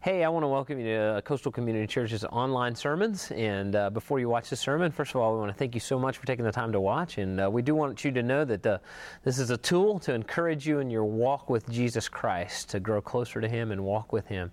[0.00, 3.32] Hey, I want to welcome you to Coastal Community Church's online sermons.
[3.32, 5.80] And uh, before you watch the sermon, first of all, we want to thank you
[5.80, 7.18] so much for taking the time to watch.
[7.18, 8.78] And uh, we do want you to know that uh,
[9.24, 13.00] this is a tool to encourage you in your walk with Jesus Christ, to grow
[13.00, 14.52] closer to Him and walk with Him.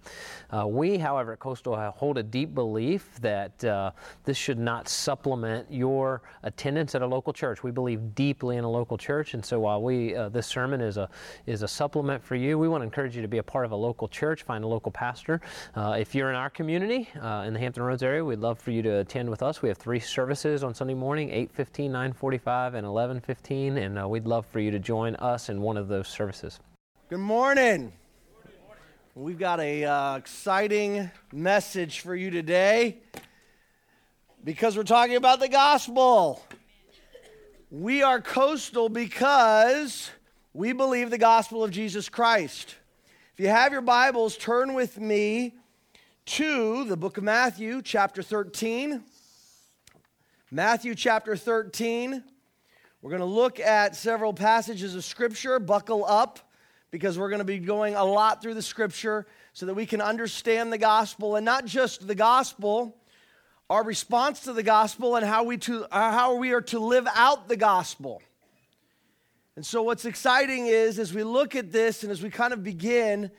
[0.49, 3.91] Uh, we, however, at Coastal hold a deep belief that uh,
[4.23, 7.61] this should not supplement your attendance at a local church.
[7.61, 9.35] We believe deeply in a local church.
[9.35, 11.07] And so while we, uh, this sermon is a,
[11.45, 13.73] is a supplement for you, we want to encourage you to be a part of
[13.73, 15.34] a local church, find a local pastor.
[15.75, 18.71] Uh, if you're in our community uh, in the Hampton Roads area, we'd love for
[18.71, 19.61] you to attend with us.
[19.61, 24.45] We have three services on Sunday morning 8:15, 9:45, and 11:15, and uh, we'd love
[24.45, 26.59] for you to join us in one of those services.
[27.09, 27.93] Good morning.
[29.15, 32.97] We've got a uh, exciting message for you today
[34.43, 36.43] because we're talking about the gospel.
[37.71, 40.11] We are coastal because
[40.53, 42.75] we believe the gospel of Jesus Christ.
[43.37, 45.55] If you have your Bibles, turn with me
[46.25, 49.03] to the book of Matthew, chapter 13.
[50.51, 52.23] Matthew, chapter 13.
[53.01, 55.59] We're going to look at several passages of Scripture.
[55.59, 56.49] Buckle up
[56.91, 59.99] because we're going to be going a lot through the Scripture so that we can
[59.99, 62.95] understand the gospel and not just the gospel,
[63.69, 67.05] our response to the gospel and how we, to, uh, how we are to live
[67.13, 68.21] out the gospel.
[69.57, 72.61] And so, what's exciting is as we look at this and as we kind of
[72.61, 73.31] begin,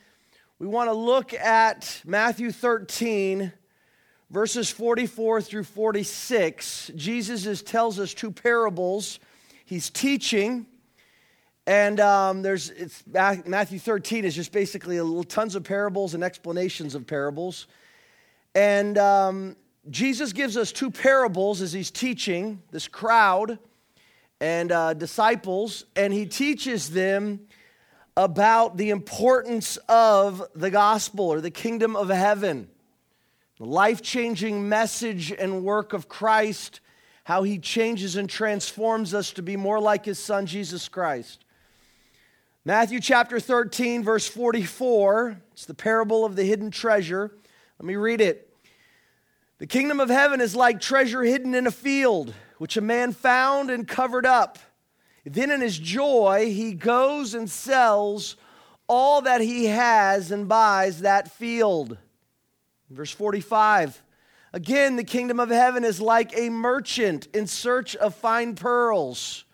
[0.58, 3.52] we want to look at Matthew 13,
[4.30, 6.92] verses 44 through 46.
[6.94, 9.20] Jesus is, tells us two parables.
[9.66, 10.64] He's teaching,
[11.66, 16.94] and um, there's it's, Matthew 13 is just basically little, tons of parables and explanations
[16.94, 17.66] of parables.
[18.54, 19.54] And um,
[19.90, 23.58] Jesus gives us two parables as he's teaching this crowd
[24.40, 27.40] and uh, disciples, and he teaches them
[28.16, 32.68] about the importance of the gospel or the kingdom of heaven,
[33.58, 36.80] the life changing message and work of Christ,
[37.24, 41.44] how he changes and transforms us to be more like his son, Jesus Christ.
[42.64, 47.30] Matthew chapter 13, verse 44, it's the parable of the hidden treasure.
[47.78, 48.52] Let me read it.
[49.58, 53.70] The kingdom of heaven is like treasure hidden in a field which a man found
[53.70, 54.58] and covered up.
[55.24, 58.36] Then in his joy, he goes and sells
[58.88, 61.98] all that he has and buys that field.
[62.90, 64.02] Verse 45
[64.52, 69.44] Again, the kingdom of heaven is like a merchant in search of fine pearls,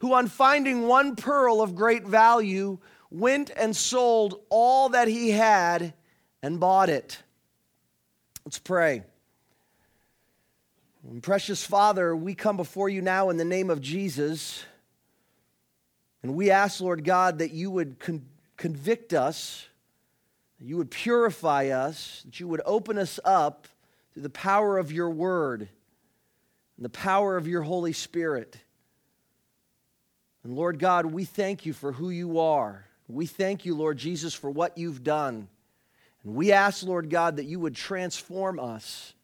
[0.00, 2.78] who, on finding one pearl of great value,
[3.10, 5.94] went and sold all that he had
[6.42, 7.22] and bought it.
[8.44, 9.04] Let's pray.
[11.22, 14.62] Precious Father, we come before you now in the name of Jesus.
[16.22, 18.26] And we ask, Lord God, that you would con-
[18.58, 19.66] convict us,
[20.58, 23.66] that you would purify us, that you would open us up
[24.12, 25.68] through the power of your word
[26.76, 28.58] and the power of your Holy Spirit.
[30.44, 32.84] And Lord God, we thank you for who you are.
[33.08, 35.48] We thank you, Lord Jesus, for what you've done.
[36.24, 39.14] And we ask, Lord God, that you would transform us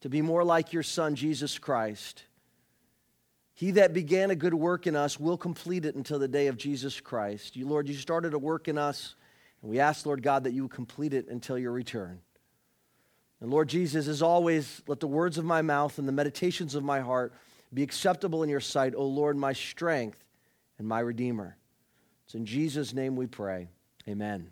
[0.00, 2.24] to be more like your Son, Jesus Christ.
[3.54, 6.56] He that began a good work in us will complete it until the day of
[6.56, 7.56] Jesus Christ.
[7.56, 9.16] You, Lord, you started a work in us,
[9.62, 12.20] and we ask, Lord God, that you complete it until your return.
[13.40, 16.84] And Lord Jesus, as always, let the words of my mouth and the meditations of
[16.84, 17.32] my heart
[17.74, 20.22] be acceptable in your sight, O Lord, my strength
[20.78, 21.56] and my Redeemer.
[22.24, 23.68] It's in Jesus' name we pray.
[24.08, 24.50] Amen.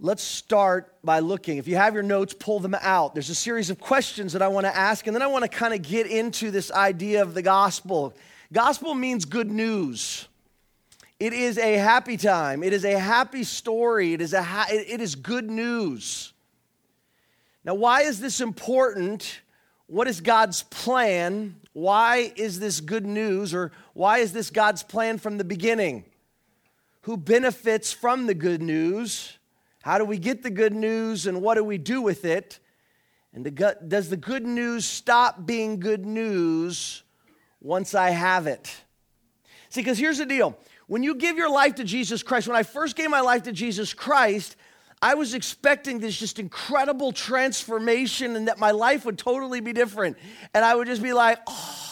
[0.00, 1.58] Let's start by looking.
[1.58, 3.14] If you have your notes, pull them out.
[3.14, 5.48] There's a series of questions that I want to ask, and then I want to
[5.48, 8.14] kind of get into this idea of the gospel.
[8.52, 10.26] Gospel means good news.
[11.20, 12.64] It is a happy time.
[12.64, 14.12] It is a happy story.
[14.12, 16.32] It is, a ha- it is good news.
[17.64, 19.40] Now, why is this important?
[19.86, 21.54] What is God's plan?
[21.74, 23.54] Why is this good news?
[23.54, 26.04] Or why is this God's plan from the beginning?
[27.02, 29.38] Who benefits from the good news?
[29.82, 32.60] How do we get the good news and what do we do with it?
[33.34, 37.02] And the, does the good news stop being good news
[37.60, 38.74] once I have it?
[39.70, 40.58] See, because here's the deal.
[40.86, 43.52] When you give your life to Jesus Christ, when I first gave my life to
[43.52, 44.56] Jesus Christ,
[45.00, 50.16] I was expecting this just incredible transformation and that my life would totally be different.
[50.54, 51.91] And I would just be like, oh,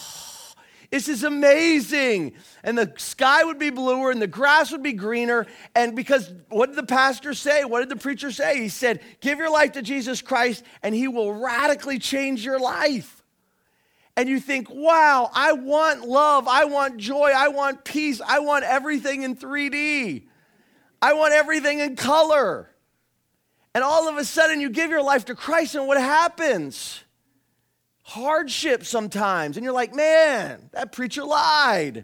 [0.91, 2.33] this is amazing.
[2.63, 5.47] And the sky would be bluer and the grass would be greener.
[5.73, 7.63] And because what did the pastor say?
[7.63, 8.61] What did the preacher say?
[8.61, 13.23] He said, Give your life to Jesus Christ and he will radically change your life.
[14.17, 16.47] And you think, wow, I want love.
[16.49, 17.31] I want joy.
[17.35, 18.19] I want peace.
[18.25, 20.23] I want everything in 3D.
[21.01, 22.69] I want everything in color.
[23.73, 27.01] And all of a sudden, you give your life to Christ, and what happens?
[28.11, 29.55] Hardship sometimes.
[29.55, 32.03] And you're like, man, that preacher lied.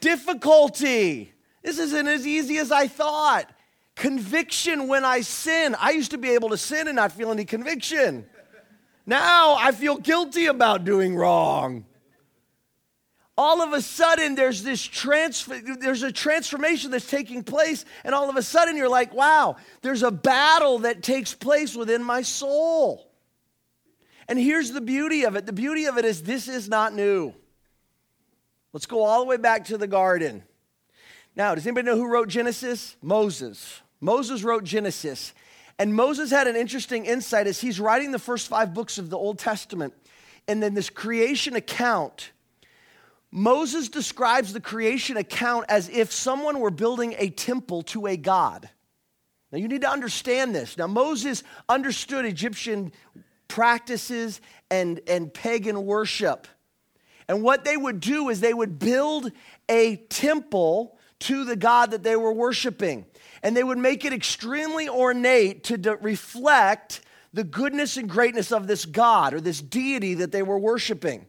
[0.00, 1.32] Difficulty.
[1.60, 3.50] This isn't as easy as I thought.
[3.96, 5.74] Conviction when I sin.
[5.80, 8.26] I used to be able to sin and not feel any conviction.
[9.06, 11.84] Now I feel guilty about doing wrong.
[13.36, 18.30] All of a sudden, there's this transfer, there's a transformation that's taking place, and all
[18.30, 23.07] of a sudden you're like, wow, there's a battle that takes place within my soul.
[24.28, 27.34] And here's the beauty of it the beauty of it is this is not new.
[28.72, 30.42] Let's go all the way back to the garden.
[31.34, 32.96] Now, does anybody know who wrote Genesis?
[33.00, 33.80] Moses.
[34.00, 35.32] Moses wrote Genesis.
[35.78, 39.16] And Moses had an interesting insight as he's writing the first five books of the
[39.16, 39.94] Old Testament.
[40.48, 42.32] And then this creation account,
[43.30, 48.68] Moses describes the creation account as if someone were building a temple to a god.
[49.52, 50.76] Now, you need to understand this.
[50.76, 52.92] Now, Moses understood Egyptian
[53.48, 54.40] practices
[54.70, 56.46] and, and pagan worship.
[57.28, 59.32] And what they would do is they would build
[59.68, 63.04] a temple to the God that they were worshiping
[63.42, 67.02] and they would make it extremely ornate to de- reflect
[67.32, 71.26] the goodness and greatness of this God or this deity that they were worshiping.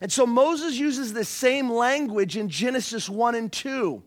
[0.00, 4.02] And so Moses uses the same language in Genesis 1 and 2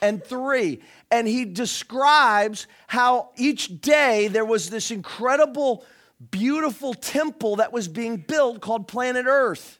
[0.00, 0.80] and 3.
[1.10, 5.84] And he describes how each day there was this incredible,
[6.30, 9.78] beautiful temple that was being built called planet Earth.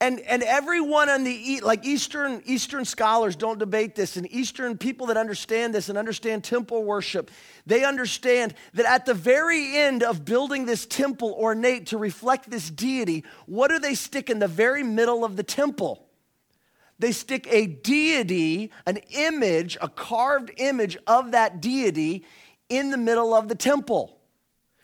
[0.00, 5.06] And and everyone on the like eastern eastern scholars don't debate this and eastern people
[5.06, 7.30] that understand this and understand temple worship
[7.66, 12.68] they understand that at the very end of building this temple ornate to reflect this
[12.68, 16.08] deity what do they stick in the very middle of the temple?
[16.98, 22.24] They stick a deity an image a carved image of that deity
[22.68, 24.18] in the middle of the temple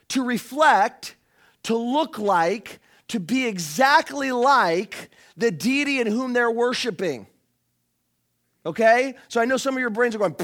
[0.08, 1.16] to reflect
[1.64, 7.26] to look like to be exactly like the deity in whom they're worshiping.
[8.64, 9.14] Okay?
[9.28, 10.36] So I know some of your brains are going,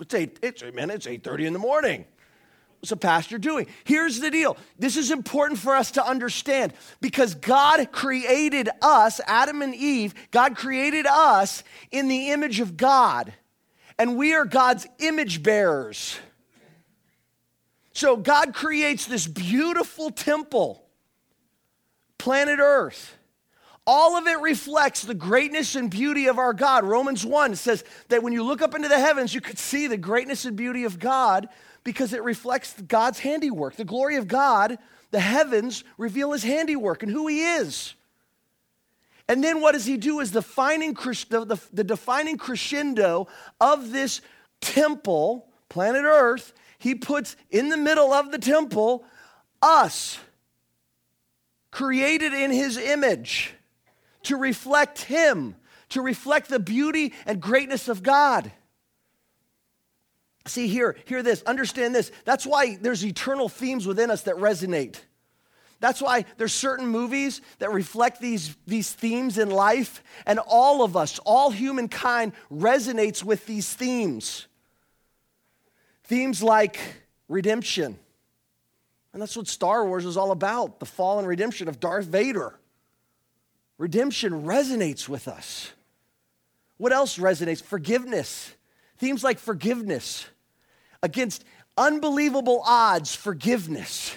[0.00, 2.04] it's eight, it's man, it's 8:30 in the morning.
[2.80, 3.66] What's a pastor doing?
[3.84, 4.56] Here's the deal.
[4.78, 6.72] This is important for us to understand
[7.02, 13.34] because God created us, Adam and Eve, God created us in the image of God.
[13.98, 16.18] And we are God's image bearers.
[17.92, 20.84] So God creates this beautiful temple
[22.18, 23.16] planet Earth.
[23.86, 26.84] All of it reflects the greatness and beauty of our God.
[26.84, 29.96] Romans 1 says that when you look up into the heavens, you could see the
[29.96, 31.48] greatness and beauty of God
[31.82, 33.76] because it reflects God's handiwork.
[33.76, 34.78] The glory of God,
[35.10, 37.94] the heavens reveal his handiwork and who he is.
[39.28, 43.28] And then what does he do is the defining, the, the, the defining crescendo
[43.60, 44.20] of this
[44.60, 49.04] temple, planet Earth, he puts in the middle of the temple
[49.62, 50.18] us
[51.70, 53.52] created in his image
[54.24, 55.54] to reflect him,
[55.90, 58.50] to reflect the beauty and greatness of God.
[60.46, 62.10] See, here, hear this, understand this.
[62.24, 64.96] That's why there's eternal themes within us that resonate.
[65.80, 70.96] That's why there's certain movies that reflect these, these themes in life, and all of
[70.96, 74.46] us, all humankind, resonates with these themes.
[76.10, 76.80] Themes like
[77.28, 77.96] redemption
[79.12, 82.54] and that's what Star Wars is all about the fall and redemption of Darth Vader.
[83.78, 85.72] Redemption resonates with us.
[86.76, 87.62] What else resonates?
[87.62, 88.54] Forgiveness.
[88.98, 90.26] Themes like forgiveness.
[91.02, 91.44] Against
[91.76, 94.14] unbelievable odds, forgiveness.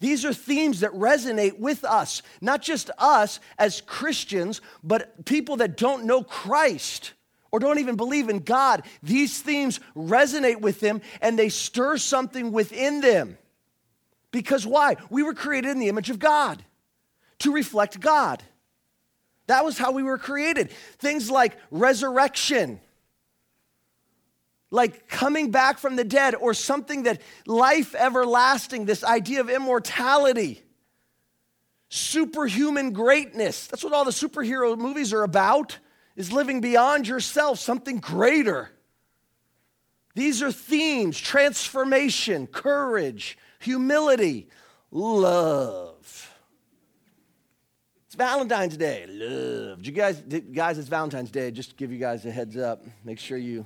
[0.00, 5.76] These are themes that resonate with us, not just us as Christians, but people that
[5.76, 7.12] don't know Christ
[7.50, 8.82] or don't even believe in God.
[9.02, 13.38] These themes resonate with them and they stir something within them.
[14.30, 14.96] Because why?
[15.10, 16.62] We were created in the image of God
[17.40, 18.42] to reflect God.
[19.46, 20.70] That was how we were created.
[20.98, 22.80] Things like resurrection,
[24.70, 30.62] like coming back from the dead, or something that life everlasting, this idea of immortality,
[31.88, 33.66] superhuman greatness.
[33.68, 35.78] That's what all the superhero movies are about,
[36.18, 38.68] is living beyond yourself, something greater.
[40.16, 44.48] These are themes transformation, courage, humility,
[44.90, 46.34] love.
[48.06, 49.06] It's Valentine's Day.
[49.08, 49.78] Love.
[49.78, 50.20] Did you guys,
[50.52, 51.52] guys, it's Valentine's Day.
[51.52, 52.84] Just give you guys a heads up.
[53.04, 53.64] Make sure you,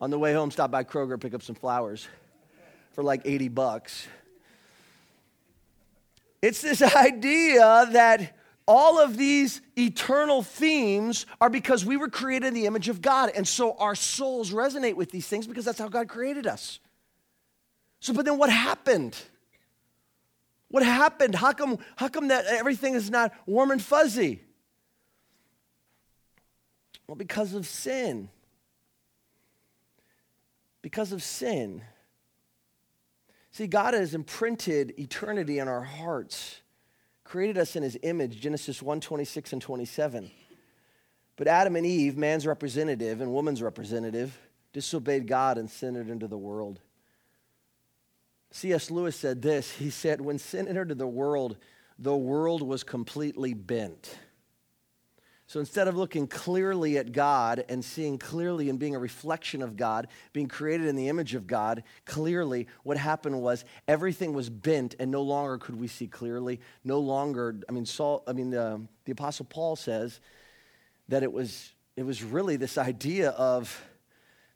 [0.00, 2.08] on the way home, stop by Kroger, pick up some flowers
[2.92, 4.06] for like 80 bucks.
[6.40, 8.34] It's this idea that
[8.66, 13.32] all of these eternal themes are because we were created in the image of God.
[13.34, 16.78] And so our souls resonate with these things because that's how God created us.
[18.00, 19.16] So, but then what happened?
[20.68, 21.34] What happened?
[21.34, 24.40] How come, how come that everything is not warm and fuzzy?
[27.06, 28.28] Well, because of sin.
[30.80, 31.82] Because of sin.
[33.50, 36.60] See, God has imprinted eternity in our hearts,
[37.30, 40.32] created us in his image, Genesis 1 26 and 27.
[41.36, 44.36] But Adam and Eve, man's representative and woman's representative,
[44.72, 46.80] disobeyed God and sinned into the world.
[48.50, 48.90] C.S.
[48.90, 51.56] Lewis said this He said, When sin entered the world,
[52.00, 54.18] the world was completely bent.
[55.50, 59.76] So instead of looking clearly at God and seeing clearly and being a reflection of
[59.76, 64.94] God, being created in the image of God, clearly what happened was everything was bent
[65.00, 66.60] and no longer could we see clearly.
[66.84, 70.20] No longer, I mean, Saul, I mean, the, the Apostle Paul says
[71.08, 73.84] that it was, it was really this idea of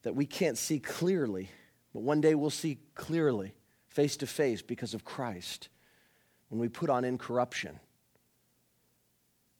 [0.02, 1.50] that we can't see clearly,
[1.92, 3.52] but one day we'll see clearly,
[3.88, 5.70] face to face, because of Christ
[6.50, 7.80] when we put on incorruption.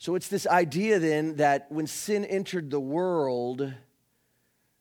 [0.04, 3.72] So it's this idea then that when sin entered the world,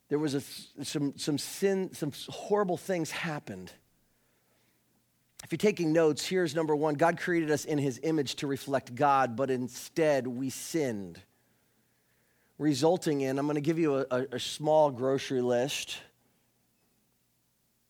[0.10, 0.42] there was a,
[0.84, 3.72] some, some sin, some horrible things happened.
[5.46, 8.96] If you're taking notes, here's number one God created us in his image to reflect
[8.96, 11.22] God, but instead we sinned.
[12.58, 16.00] Resulting in, I'm going to give you a, a, a small grocery list,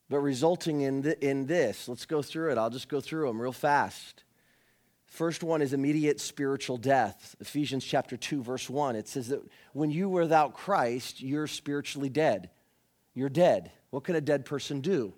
[0.08, 1.88] but resulting in, in this.
[1.88, 2.60] Let's go through it.
[2.60, 4.23] I'll just go through them real fast.
[5.14, 7.36] First one is immediate spiritual death.
[7.40, 8.96] Ephesians chapter 2 verse 1.
[8.96, 12.50] It says that when you were without Christ, you're spiritually dead.
[13.14, 13.72] You're dead.
[13.92, 15.14] What can a dead person do?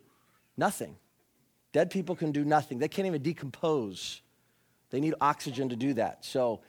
[0.57, 0.97] Nothing.
[1.71, 2.77] Dead people can do nothing.
[2.77, 4.19] They can't even decompose.
[4.89, 6.25] They need oxygen to do that.
[6.25, 6.59] So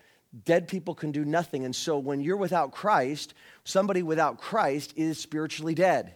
[0.44, 1.64] dead people can do nothing.
[1.64, 6.14] And so when you're without Christ, somebody without Christ is spiritually dead.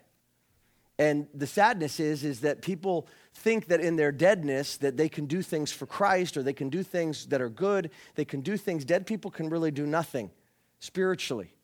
[0.97, 5.27] And the sadness is, is that people think that in their deadness that they can
[5.27, 7.91] do things for Christ or they can do things that are good.
[8.15, 8.85] They can do things.
[8.85, 10.31] Dead people can really do nothing
[10.79, 11.55] spiritually.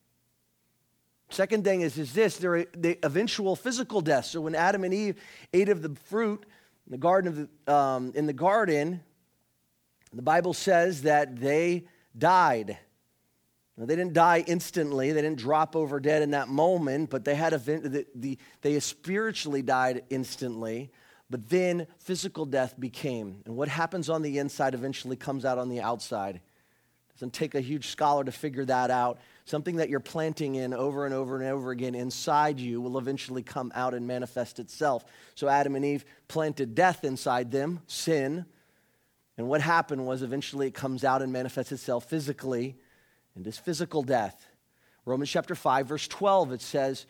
[1.29, 4.27] Second thing is, is this they're the eventual physical death.
[4.27, 5.21] So when Adam and Eve
[5.53, 6.47] ate of the fruit
[6.87, 9.03] in the garden the, um, in the garden,
[10.13, 12.79] the Bible says that they died.
[13.77, 15.13] Now, they didn't die instantly.
[15.13, 18.79] They didn't drop over dead in that moment, but they had a, the, the, they
[18.81, 20.91] spiritually died instantly.
[21.29, 23.43] But then physical death became.
[23.47, 26.41] And what happens on the inside eventually comes out on the outside.
[27.15, 29.19] Doesn't take a huge scholar to figure that out.
[29.47, 33.43] Something that you're planting in over and over and over again inside you will eventually
[33.43, 35.05] come out and manifest itself.
[35.35, 38.45] So Adam and Eve planted death inside them, sin.
[39.39, 42.77] And what happened was eventually it comes out and manifests itself physically
[43.35, 44.47] and this physical death.
[45.07, 47.07] Romans chapter 5, verse 12, it says,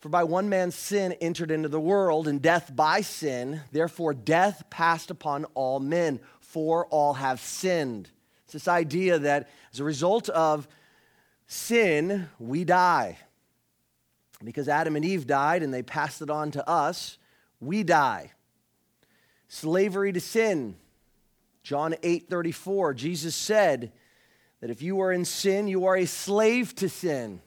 [0.00, 3.62] For by one man's sin entered into the world, and death by sin.
[3.72, 8.10] Therefore, death passed upon all men, for all have sinned.
[8.44, 10.68] It's this idea that as a result of
[11.46, 13.18] sin, we die.
[14.42, 17.16] Because Adam and Eve died and they passed it on to us,
[17.60, 18.32] we die.
[19.48, 20.76] Slavery to sin.
[21.62, 23.90] John 8 34, Jesus said,
[24.64, 27.42] that if you are in sin, you are a slave to sin.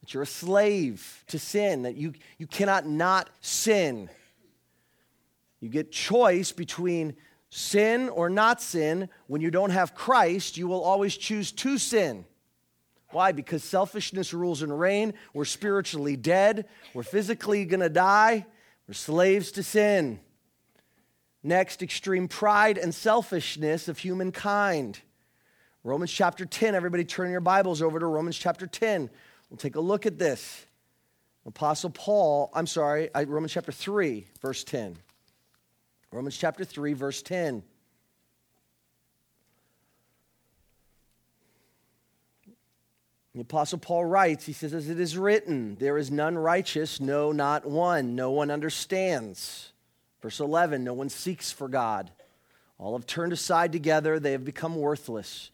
[0.00, 4.08] That you're a slave to sin, that you, you cannot not sin.
[5.60, 7.16] You get choice between
[7.50, 9.08] sin or not sin.
[9.26, 12.24] When you don't have Christ, you will always choose to sin.
[13.10, 13.32] Why?
[13.32, 15.14] Because selfishness rules and reign.
[15.34, 16.66] We're spiritually dead.
[16.94, 18.46] We're physically going to die.
[18.86, 20.20] We're slaves to sin.
[21.42, 25.00] Next, extreme pride and selfishness of humankind.
[25.82, 29.08] Romans chapter 10, everybody turn your Bibles over to Romans chapter 10.
[29.50, 30.64] We'll take a look at this.
[31.44, 34.96] Apostle Paul, I'm sorry, Romans chapter 3, verse 10.
[36.12, 37.62] Romans chapter 3, verse 10.
[43.34, 47.32] The Apostle Paul writes, he says, As it is written, there is none righteous, no,
[47.32, 48.16] not one.
[48.16, 49.72] No one understands.
[50.20, 52.10] Verse 11, no one seeks for God.
[52.76, 55.50] All have turned aside together, they have become worthless.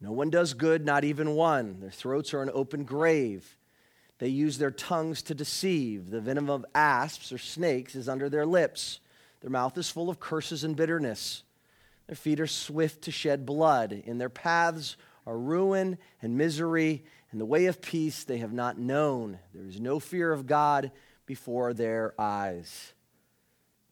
[0.00, 1.80] No one does good, not even one.
[1.80, 3.56] Their throats are an open grave.
[4.18, 6.10] They use their tongues to deceive.
[6.10, 9.00] The venom of asps or snakes is under their lips.
[9.40, 11.42] Their mouth is full of curses and bitterness.
[12.06, 13.92] Their feet are swift to shed blood.
[13.92, 14.96] In their paths
[15.26, 19.38] are ruin and misery, In the way of peace they have not known.
[19.52, 20.92] There is no fear of God
[21.26, 22.93] before their eyes.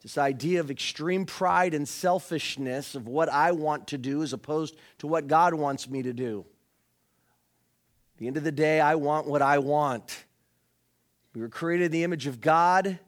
[0.03, 4.75] This idea of extreme pride and selfishness of what I want to do as opposed
[4.99, 6.45] to what God wants me to do.
[8.13, 10.25] At the end of the day, I want what I want.
[11.33, 12.99] We were created in the image of God.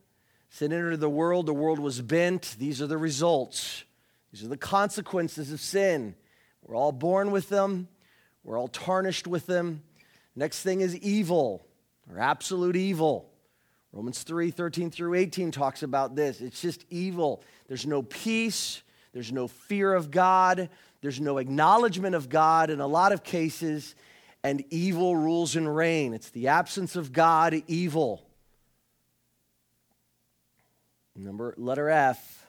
[0.50, 2.56] Sin entered the world, the world was bent.
[2.58, 3.84] These are the results.
[4.32, 6.16] These are the consequences of sin.
[6.62, 7.90] We're all born with them,
[8.44, 9.84] we're all tarnished with them.
[10.36, 11.68] Next thing is evil,
[12.10, 13.30] or absolute evil.
[13.96, 16.42] Romans 3 13 through 18 talks about this.
[16.42, 17.42] It's just evil.
[17.70, 18.84] There's no peace,
[19.14, 20.70] there's no fear of God,
[21.02, 23.96] there's no acknowledgement of God in a lot of cases,
[24.44, 26.14] and evil rules and reign.
[26.14, 28.28] It's the absence of God, evil.
[31.16, 32.46] Number letter F,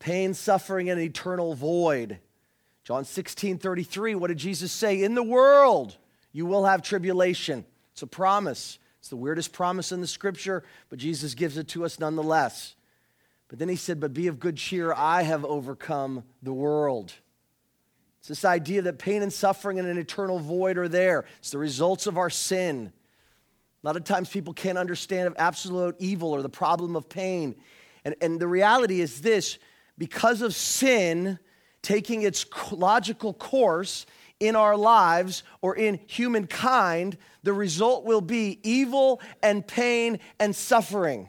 [0.00, 2.18] pain, suffering, and eternal void.
[2.82, 5.04] John 16, 33, what did Jesus say?
[5.04, 5.96] In the world
[6.32, 7.64] you will have tribulation.
[7.92, 8.80] It's a promise.
[9.00, 12.74] It's the weirdest promise in the scripture, but Jesus gives it to us nonetheless.
[13.48, 17.12] But then he said, But be of good cheer, I have overcome the world.
[18.18, 21.24] It's this idea that pain and suffering and an eternal void are there.
[21.38, 22.92] It's the results of our sin.
[23.82, 27.54] A lot of times people can't understand of absolute evil or the problem of pain.
[28.04, 29.58] And, and the reality is this
[29.96, 31.38] because of sin
[31.82, 34.04] taking its logical course,
[34.40, 41.28] in our lives or in humankind, the result will be evil and pain and suffering.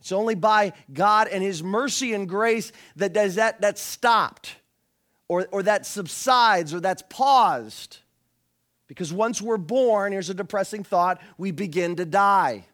[0.00, 4.56] It's only by God and His mercy and grace that does that that's stopped
[5.28, 7.98] or, or that subsides or that's paused.
[8.88, 12.66] Because once we're born, here's a depressing thought, we begin to die.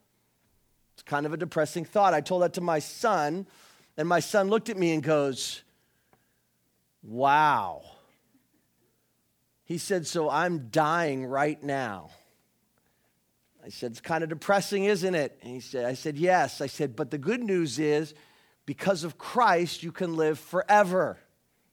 [0.94, 2.14] It's kind of a depressing thought.
[2.14, 3.46] I told that to my son,
[3.96, 5.62] and my son looked at me and goes,
[7.02, 7.82] Wow.
[9.68, 12.08] He said, So I'm dying right now.
[13.62, 15.38] I said, It's kind of depressing, isn't it?
[15.42, 16.62] And he said, I said, Yes.
[16.62, 18.14] I said, But the good news is,
[18.64, 21.18] because of Christ, you can live forever.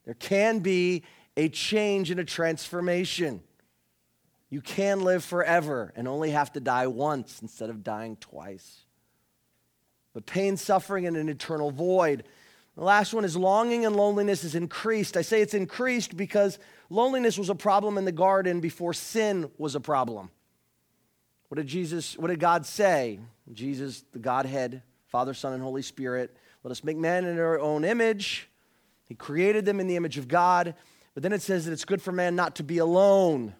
[0.03, 1.03] There can be
[1.37, 3.41] a change and a transformation.
[4.49, 8.81] You can live forever and only have to die once instead of dying twice.
[10.13, 12.25] But pain, suffering, and an eternal void.
[12.75, 15.15] The last one is longing and loneliness is increased.
[15.15, 19.75] I say it's increased because loneliness was a problem in the garden before sin was
[19.75, 20.29] a problem.
[21.49, 23.19] What did Jesus, what did God say?
[23.53, 27.85] Jesus, the Godhead, Father, Son, and Holy Spirit, let us make man in our own
[27.85, 28.49] image.
[29.05, 30.73] He created them in the image of God.
[31.13, 33.55] But then it says that it's good for man not to be alone.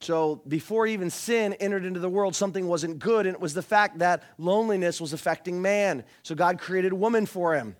[0.00, 3.62] So before even sin entered into the world, something wasn't good, and it was the
[3.62, 6.04] fact that loneliness was affecting man.
[6.22, 7.76] So God created woman for him.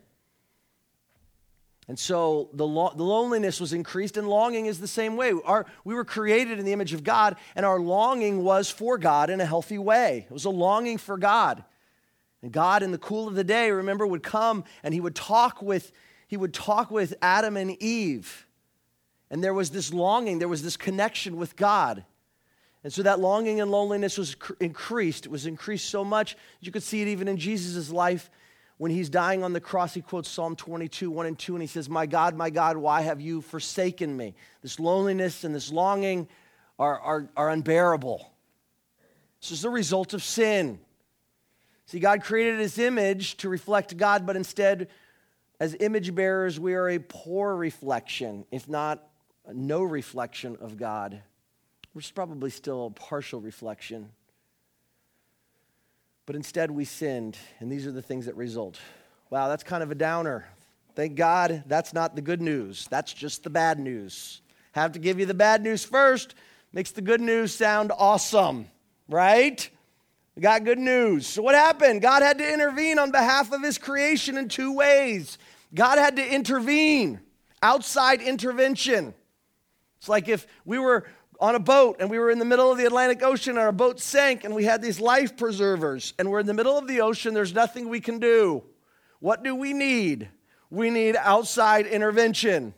[1.88, 5.33] And so the, lo- the loneliness was increased, and longing is the same way.
[5.44, 9.31] Our, we were created in the image of God, and our longing was for God
[9.31, 10.27] in a healthy way.
[10.29, 11.64] It was a longing for God.
[12.42, 15.62] And God, in the cool of the day, remember, would come and he would talk
[15.62, 15.90] with,
[16.29, 18.46] he would talk with Adam and Eve.
[19.31, 22.05] And there was this longing, there was this connection with God.
[22.85, 25.27] And so that longing and loneliness was cr- increased.
[25.27, 28.31] It was increased so much, you could see it even in Jesus' life.
[28.79, 31.67] When he's dying on the cross, he quotes Psalm 22, 1 and 2, and he
[31.67, 34.35] says, My God, my God, why have you forsaken me?
[34.62, 36.29] This loneliness and this longing
[36.79, 38.31] are, are, are unbearable.
[39.41, 40.79] This is the result of sin.
[41.87, 44.88] See, God created his image to reflect God, but instead,
[45.59, 49.05] as image bearers, we are a poor reflection, if not
[49.53, 51.21] no reflection of God.
[51.95, 54.11] We're probably still a partial reflection.
[56.29, 58.79] But instead, we sinned, and these are the things that result.
[59.31, 60.47] Wow, that's kind of a downer.
[60.95, 62.87] Thank God that's not the good news.
[62.91, 64.43] That's just the bad news.
[64.73, 66.35] Have to give you the bad news first.
[66.71, 68.67] Makes the good news sound awesome,
[69.09, 69.71] right?
[70.37, 71.27] We got good news.
[71.27, 72.03] So, what happened?
[72.03, 75.38] God had to intervene on behalf of his creation in two ways.
[75.75, 77.21] God had to intervene,
[77.62, 79.14] outside intervention.
[79.99, 81.07] It's like if we were
[81.40, 83.72] on a boat and we were in the middle of the Atlantic Ocean and our
[83.72, 87.01] boat sank and we had these life preservers and we're in the middle of the
[87.01, 88.62] ocean, there's nothing we can do.
[89.20, 90.29] What do we need?
[90.70, 92.74] We need outside intervention.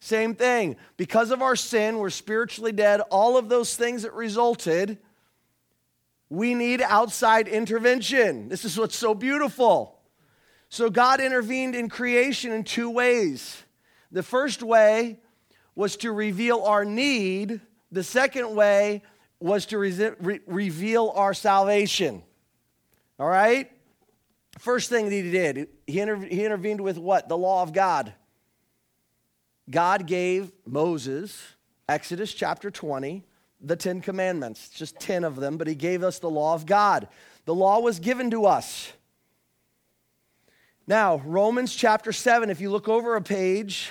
[0.00, 0.76] Same thing.
[0.96, 3.00] Because of our sin, we're spiritually dead.
[3.10, 4.98] All of those things that resulted,
[6.30, 8.48] we need outside intervention.
[8.48, 9.98] This is what's so beautiful.
[10.70, 13.62] So, God intervened in creation in two ways.
[14.12, 15.18] The first way
[15.74, 17.60] was to reveal our need,
[17.92, 19.02] the second way
[19.40, 22.22] was to re- re- reveal our salvation.
[23.18, 23.70] All right?
[24.58, 27.28] First thing that he did, he, inter- he intervened with what?
[27.28, 28.12] The law of God.
[29.70, 31.40] God gave Moses,
[31.88, 33.24] Exodus chapter 20,
[33.60, 37.08] the Ten Commandments, just 10 of them, but he gave us the law of God.
[37.44, 38.92] The law was given to us.
[40.86, 43.90] Now, Romans chapter 7, if you look over a page,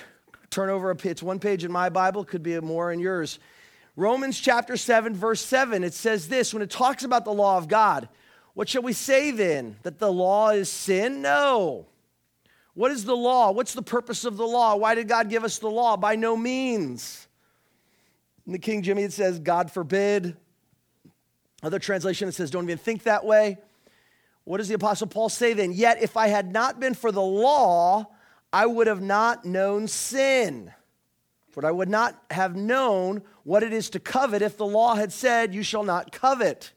[0.49, 3.39] turn over a page, it's one page in my Bible, could be more in yours.
[3.99, 7.67] Romans chapter 7, verse 7, it says this when it talks about the law of
[7.67, 8.07] God,
[8.53, 9.75] what shall we say then?
[9.83, 11.21] That the law is sin?
[11.21, 11.85] No.
[12.75, 13.51] What is the law?
[13.51, 14.77] What's the purpose of the law?
[14.77, 15.97] Why did God give us the law?
[15.97, 17.27] By no means.
[18.47, 20.37] In the King Jimmy, it says, God forbid.
[21.61, 23.57] Other translation, it says, don't even think that way.
[24.45, 25.73] What does the Apostle Paul say then?
[25.73, 28.07] Yet, if I had not been for the law,
[28.53, 30.71] I would have not known sin.
[31.51, 35.11] For I would not have known what it is to covet if the law had
[35.11, 36.71] said, You shall not covet.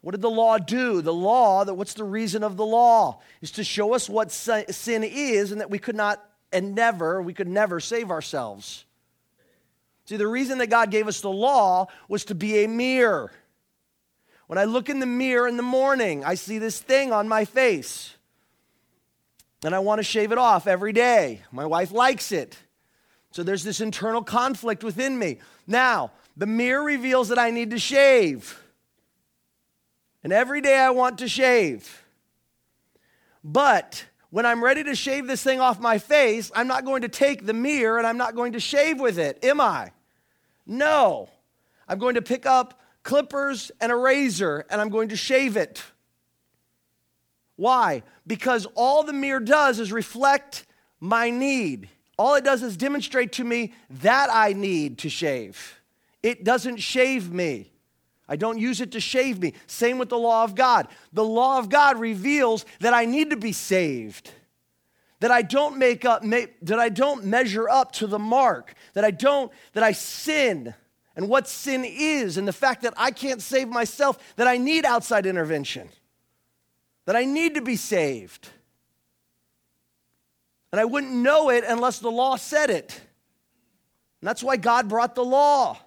[0.00, 1.00] What did the law do?
[1.00, 3.20] The law, that what's the reason of the law?
[3.40, 7.34] Is to show us what sin is and that we could not and never, we
[7.34, 8.84] could never save ourselves.
[10.04, 13.32] See, the reason that God gave us the law was to be a mirror.
[14.48, 17.44] When I look in the mirror in the morning, I see this thing on my
[17.44, 18.14] face.
[19.64, 21.42] And I want to shave it off every day.
[21.52, 22.56] My wife likes it.
[23.32, 25.38] So there's this internal conflict within me.
[25.66, 28.62] Now, the mirror reveals that I need to shave.
[30.22, 32.04] And every day I want to shave.
[33.42, 37.08] But when I'm ready to shave this thing off my face, I'm not going to
[37.08, 39.92] take the mirror and I'm not going to shave with it, am I?
[40.66, 41.28] No.
[41.88, 45.82] I'm going to pick up clippers and a razor and I'm going to shave it.
[47.56, 48.02] Why?
[48.26, 50.66] Because all the mirror does is reflect
[51.00, 51.88] my need.
[52.18, 55.80] All it does is demonstrate to me that I need to shave.
[56.22, 57.72] It doesn't shave me.
[58.28, 59.54] I don't use it to shave me.
[59.66, 60.88] Same with the law of God.
[61.12, 64.30] The law of God reveals that I need to be saved.
[65.20, 68.74] That I don't make up that I don't measure up to the mark.
[68.94, 70.74] That I don't that I sin
[71.14, 74.84] and what sin is and the fact that I can't save myself, that I need
[74.84, 75.88] outside intervention.
[77.04, 78.48] That I need to be saved.
[80.72, 82.98] And I wouldn't know it unless the law said it.
[84.20, 85.78] And that's why God brought the law.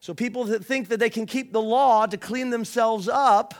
[0.00, 3.54] So people that think that they can keep the law to clean themselves up,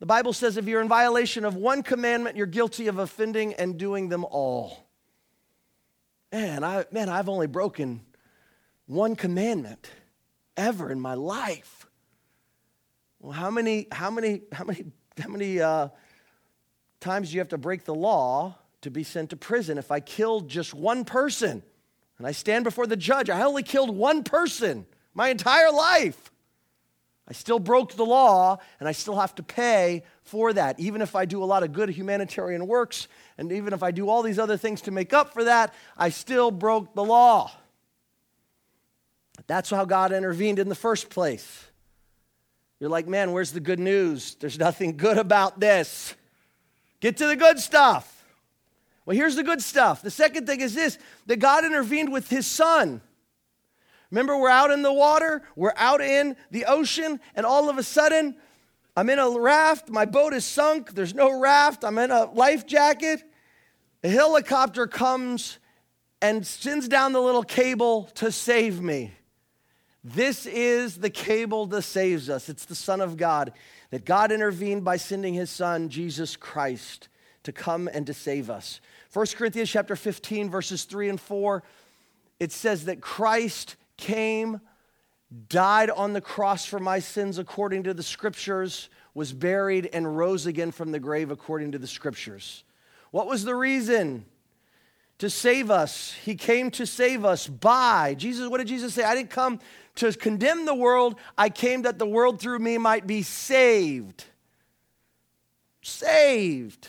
[0.00, 3.78] the Bible says if you're in violation of one commandment, you're guilty of offending and
[3.78, 4.88] doing them all.
[6.32, 8.00] Man, I, man, I've only broken
[8.86, 9.88] one commandment
[10.56, 11.86] ever in my life.
[13.20, 14.84] Well, how many, how many, how many,
[15.18, 15.88] how many uh,
[17.04, 19.78] times you have to break the law to be sent to prison?
[19.78, 21.62] If I killed just one person
[22.18, 26.32] and I stand before the judge, I only killed one person my entire life.
[27.28, 30.80] I still broke the law and I still have to pay for that.
[30.80, 34.08] Even if I do a lot of good humanitarian works and even if I do
[34.08, 37.52] all these other things to make up for that, I still broke the law.
[39.46, 41.66] That's how God intervened in the first place.
[42.80, 44.36] You're like, man, where's the good news?
[44.36, 46.14] There's nothing good about this.
[47.04, 48.24] Get to the good stuff.
[49.04, 50.00] Well, here's the good stuff.
[50.00, 53.02] The second thing is this that God intervened with his son.
[54.10, 57.82] Remember, we're out in the water, we're out in the ocean, and all of a
[57.82, 58.36] sudden,
[58.96, 62.66] I'm in a raft, my boat is sunk, there's no raft, I'm in a life
[62.66, 63.22] jacket.
[64.02, 65.58] A helicopter comes
[66.22, 69.12] and sends down the little cable to save me.
[70.02, 72.48] This is the cable that saves us.
[72.48, 73.52] It's the Son of God.
[73.90, 77.08] That God intervened by sending his Son, Jesus Christ,
[77.44, 78.80] to come and to save us.
[79.12, 81.62] 1 Corinthians chapter 15, verses 3 and 4,
[82.40, 84.60] it says that Christ came,
[85.48, 90.46] died on the cross for my sins according to the scriptures, was buried, and rose
[90.46, 92.64] again from the grave according to the scriptures.
[93.12, 94.24] What was the reason?
[95.18, 96.12] To save us.
[96.24, 98.14] He came to save us by.
[98.18, 99.04] Jesus, what did Jesus say?
[99.04, 99.60] I didn't come
[99.96, 104.24] to condemn the world, I came that the world through me might be saved.
[105.82, 106.88] Saved.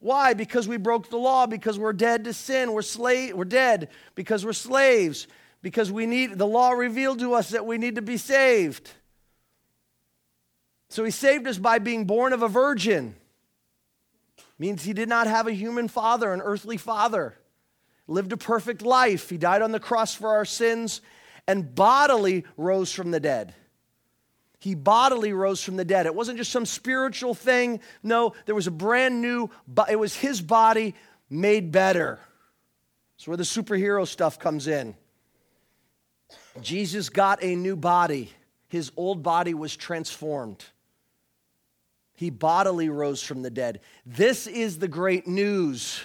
[0.00, 0.34] Why?
[0.34, 2.72] Because we broke the law, because we're dead to sin.
[2.72, 5.26] We're slave, we're dead because we're slaves
[5.62, 8.90] because we need the law revealed to us that we need to be saved.
[10.88, 13.14] So he saved us by being born of a virgin.
[14.58, 17.34] Means he did not have a human father, an earthly father.
[18.06, 19.30] Lived a perfect life.
[19.30, 21.00] He died on the cross for our sins
[21.46, 23.54] and bodily rose from the dead.
[24.58, 26.06] He bodily rose from the dead.
[26.06, 27.80] It wasn't just some spiritual thing.
[28.02, 29.50] No, there was a brand new,
[29.90, 30.94] it was his body
[31.28, 32.20] made better.
[33.16, 34.94] That's where the superhero stuff comes in.
[36.60, 38.30] Jesus got a new body,
[38.68, 40.64] his old body was transformed.
[42.14, 43.80] He bodily rose from the dead.
[44.06, 46.02] This is the great news.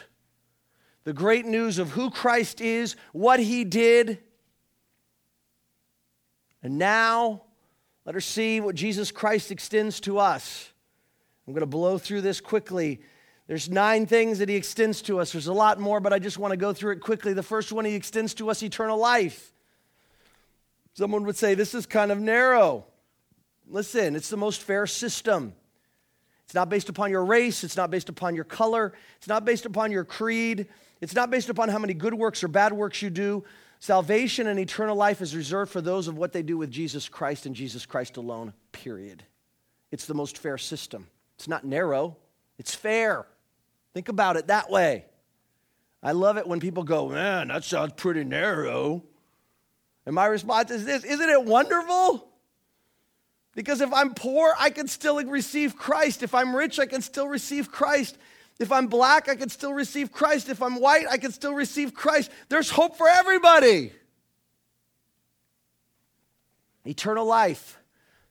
[1.07, 4.19] The great news of who Christ is, what he did.
[6.61, 7.43] And now,
[8.03, 10.69] let her see what Jesus Christ extends to us.
[11.47, 12.99] I'm going to blow through this quickly.
[13.47, 15.31] There's nine things that he extends to us.
[15.31, 17.31] There's a lot more, but I just want to go through it quickly.
[17.31, 19.53] The first one, he extends to us eternal life.
[20.93, 22.83] Someone would say, This is kind of narrow.
[23.65, 25.53] Listen, it's the most fair system.
[26.47, 29.65] It's not based upon your race, it's not based upon your color, it's not based
[29.65, 30.67] upon your creed,
[31.01, 33.43] it's not based upon how many good works or bad works you do.
[33.81, 37.45] Salvation and eternal life is reserved for those of what they do with Jesus Christ
[37.45, 39.23] and Jesus Christ alone, period.
[39.91, 41.07] It's the most fair system.
[41.35, 42.15] It's not narrow,
[42.57, 43.27] it's fair.
[43.93, 45.03] Think about it that way.
[46.01, 49.03] I love it when people go, man, that sounds pretty narrow.
[50.05, 52.26] And my response is this Isn't it wonderful?
[53.57, 56.21] Because if I'm poor, I can still receive Christ.
[56.21, 58.15] If I'm rich, I can still receive Christ.
[58.59, 60.47] If I'm black, I can still receive Christ.
[60.47, 62.29] If I'm white, I can still receive Christ.
[62.49, 63.93] There's hope for everybody.
[66.85, 67.79] Eternal life,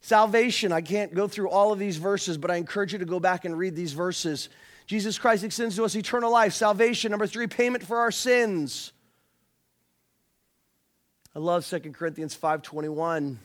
[0.00, 0.70] salvation.
[0.70, 3.44] I can't go through all of these verses, but I encourage you to go back
[3.44, 4.48] and read these verses.
[4.86, 7.10] Jesus Christ extends to us eternal life, salvation.
[7.10, 8.92] Number three, payment for our sins.
[11.34, 13.38] I love 2 Corinthians 5.21.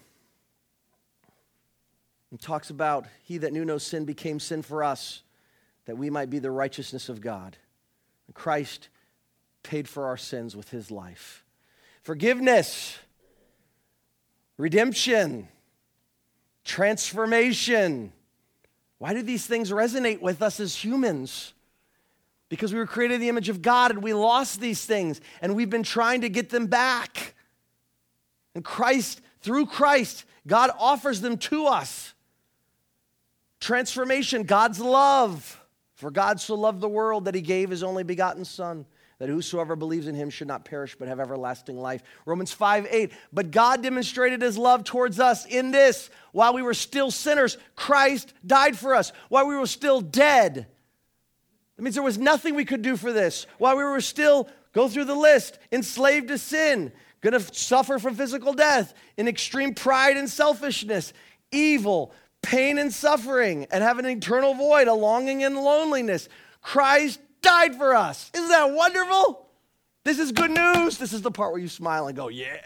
[2.32, 5.22] It talks about he that knew no sin became sin for us
[5.86, 7.58] that we might be the righteousness of God.
[8.28, 8.90] And Christ
[9.64, 11.44] paid for our sins with his life.
[12.04, 12.98] Forgiveness,
[14.58, 15.48] redemption,
[16.64, 18.14] transformation.
[18.98, 21.54] Why do these things resonate with us as humans?
[22.50, 25.56] Because we were created in the image of God and we lost these things and
[25.56, 27.34] we've been trying to get them back.
[28.56, 32.11] And Christ, through Christ, God offers them to us.
[33.62, 35.60] Transformation, God's love.
[35.96, 38.88] For God so loved the world that he gave his only begotten Son,
[39.20, 42.02] that whosoever believes in him should not perish but have everlasting life.
[42.26, 43.12] Romans 5 8.
[43.32, 48.34] But God demonstrated his love towards us in this while we were still sinners, Christ
[48.46, 49.12] died for us.
[49.30, 50.66] While we were still dead,
[51.76, 53.46] that means there was nothing we could do for this.
[53.60, 58.54] While we were still, go through the list, enslaved to sin, to suffer from physical
[58.54, 61.14] death, in extreme pride and selfishness,
[61.52, 66.28] evil, pain and suffering and have an eternal void, a longing and loneliness.
[66.62, 68.32] Christ died for us.
[68.34, 69.48] Isn't that wonderful?
[70.04, 70.98] This is good news.
[70.98, 72.58] This is the part where you smile and go, Yeah,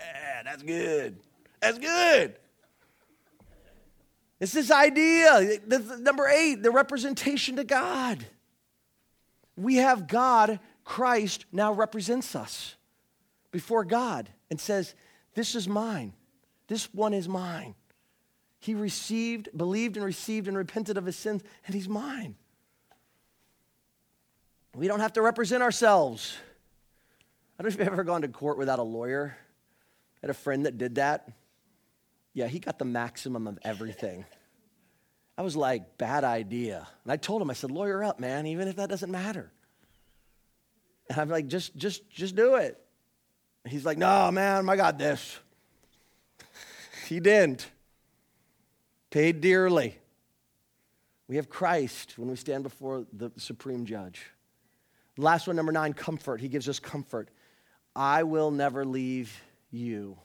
[0.44, 1.18] that's good.
[1.62, 2.36] That's good.
[4.40, 5.60] It's this idea.
[6.00, 8.26] number eight, the representation to God.
[9.58, 12.76] We have God, Christ, now represents us
[13.52, 14.94] before God and says,
[15.34, 16.14] This is mine.
[16.68, 17.76] This one is mine.
[18.66, 22.34] He received, believed, and received and repented of his sins, and he's mine.
[24.74, 26.36] We don't have to represent ourselves.
[27.60, 29.38] I don't know if you've ever gone to court without a lawyer.
[29.38, 31.30] I had a friend that did that.
[32.34, 34.26] Yeah, he got the maximum of everything.
[35.38, 36.88] I was like, bad idea.
[37.04, 39.52] And I told him, I said, lawyer up, man, even if that doesn't matter.
[41.12, 42.84] And I'm like, just, just, just do it.
[43.68, 45.38] He's like, no, man, I got this.
[47.08, 47.70] he didn't
[49.16, 49.98] paid dearly.
[51.30, 54.22] We have Christ when we stand before the supreme judge.
[55.18, 56.42] Last one, number nine, comfort.
[56.42, 57.30] He gives us comfort.
[57.96, 59.34] I will never leave
[59.72, 60.18] you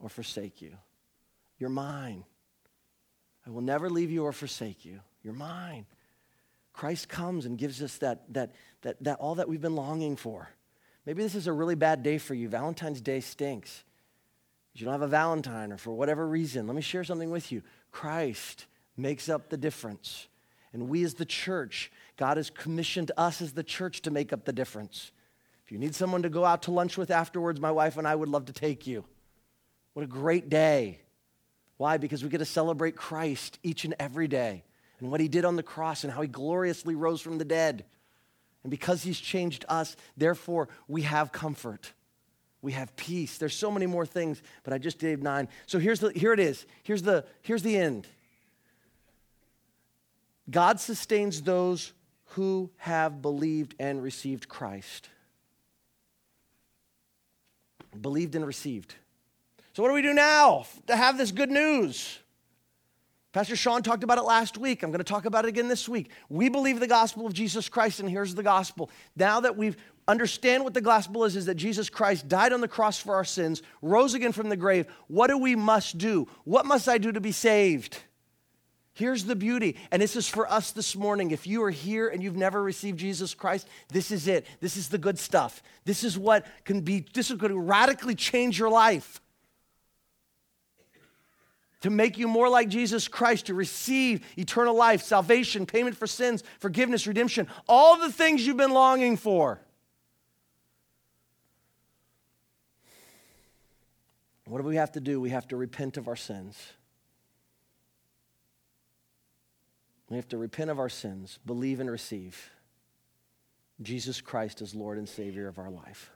[0.00, 0.72] or forsake you.
[1.60, 2.24] You're mine.
[3.46, 4.98] I will never leave you or forsake you.
[5.22, 5.86] You're mine.
[6.72, 10.48] Christ comes and gives us that, that, that, that all that we've been longing for.
[11.06, 12.48] Maybe this is a really bad day for you.
[12.48, 13.84] Valentine's Day stinks.
[14.80, 16.66] You don't have a Valentine or for whatever reason.
[16.66, 17.62] Let me share something with you.
[17.90, 20.28] Christ makes up the difference.
[20.72, 24.44] And we as the church, God has commissioned us as the church to make up
[24.44, 25.12] the difference.
[25.64, 28.14] If you need someone to go out to lunch with afterwards, my wife and I
[28.14, 29.04] would love to take you.
[29.94, 31.00] What a great day.
[31.78, 31.96] Why?
[31.96, 34.64] Because we get to celebrate Christ each and every day
[35.00, 37.84] and what he did on the cross and how he gloriously rose from the dead.
[38.62, 41.92] And because he's changed us, therefore we have comfort.
[42.62, 43.38] We have peace.
[43.38, 45.48] There's so many more things, but I just gave nine.
[45.66, 46.66] So here's the, here it is.
[46.82, 48.06] Here's the, here's the end.
[50.50, 51.92] God sustains those
[52.30, 55.08] who have believed and received Christ.
[58.00, 58.94] Believed and received.
[59.72, 62.18] So, what do we do now to have this good news?
[63.32, 64.82] Pastor Sean talked about it last week.
[64.82, 66.10] I'm going to talk about it again this week.
[66.30, 68.90] We believe the gospel of Jesus Christ, and here's the gospel.
[69.14, 69.76] Now that we've
[70.08, 73.24] understand what the gospel is is that Jesus Christ died on the cross for our
[73.24, 74.86] sins, rose again from the grave.
[75.08, 76.28] What do we must do?
[76.44, 77.98] What must I do to be saved?
[78.94, 81.30] Here's the beauty, and this is for us this morning.
[81.30, 84.46] If you are here and you've never received Jesus Christ, this is it.
[84.60, 85.62] This is the good stuff.
[85.84, 89.20] This is what can be, this is going to radically change your life.
[91.82, 96.42] to make you more like Jesus Christ, to receive eternal life, salvation, payment for sins,
[96.58, 99.60] forgiveness, redemption, all the things you've been longing for.
[104.46, 105.20] What do we have to do?
[105.20, 106.56] We have to repent of our sins.
[110.08, 112.50] We have to repent of our sins, believe and receive
[113.82, 116.10] Jesus Christ as Lord and Savior of our life.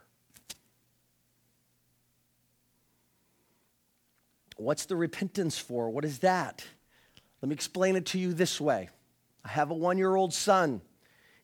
[4.55, 5.89] What's the repentance for?
[5.89, 6.63] What is that?
[7.41, 8.89] Let me explain it to you this way.
[9.43, 10.81] I have a one year old son.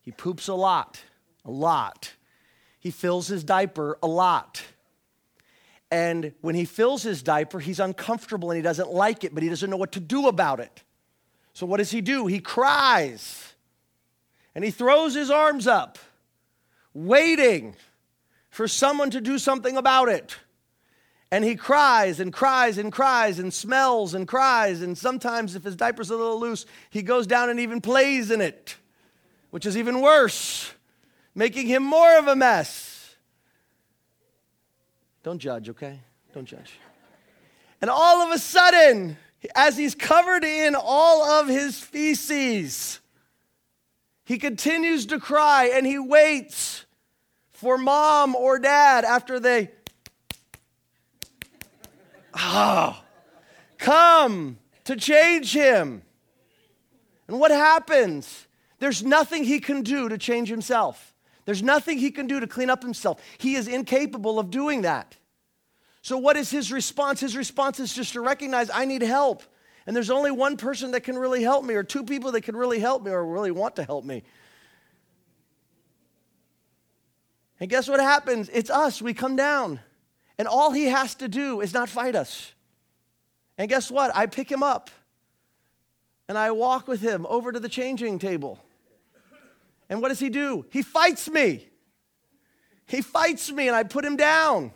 [0.00, 1.02] He poops a lot,
[1.44, 2.14] a lot.
[2.80, 4.62] He fills his diaper a lot.
[5.90, 9.48] And when he fills his diaper, he's uncomfortable and he doesn't like it, but he
[9.48, 10.82] doesn't know what to do about it.
[11.54, 12.26] So what does he do?
[12.26, 13.54] He cries
[14.54, 15.98] and he throws his arms up,
[16.92, 17.74] waiting
[18.50, 20.36] for someone to do something about it.
[21.30, 24.80] And he cries and cries and cries and smells and cries.
[24.80, 28.40] And sometimes, if his diaper's a little loose, he goes down and even plays in
[28.40, 28.76] it,
[29.50, 30.72] which is even worse,
[31.34, 32.87] making him more of a mess.
[35.22, 36.00] Don't judge, okay?
[36.32, 36.78] Don't judge.
[37.80, 39.16] And all of a sudden,
[39.54, 43.00] as he's covered in all of his feces,
[44.24, 46.84] he continues to cry and he waits
[47.50, 49.70] for mom or dad after they
[52.34, 53.00] oh,
[53.78, 56.02] come to change him.
[57.26, 58.46] And what happens?
[58.78, 61.14] There's nothing he can do to change himself.
[61.48, 63.22] There's nothing he can do to clean up himself.
[63.38, 65.16] He is incapable of doing that.
[66.02, 67.20] So, what is his response?
[67.20, 69.42] His response is just to recognize I need help.
[69.86, 72.54] And there's only one person that can really help me, or two people that can
[72.54, 74.24] really help me, or really want to help me.
[77.60, 78.50] And guess what happens?
[78.52, 79.00] It's us.
[79.00, 79.80] We come down.
[80.36, 82.52] And all he has to do is not fight us.
[83.56, 84.14] And guess what?
[84.14, 84.90] I pick him up
[86.28, 88.60] and I walk with him over to the changing table.
[89.88, 90.66] And what does he do?
[90.70, 91.68] He fights me.
[92.86, 94.72] He fights me and I put him down.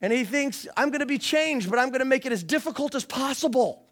[0.00, 2.42] And he thinks, I'm going to be changed, but I'm going to make it as
[2.42, 3.86] difficult as possible.